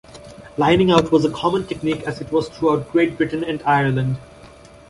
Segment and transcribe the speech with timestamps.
[0.57, 4.17] Lining out was a common technique, as it was throughout Great Britain and Ireland.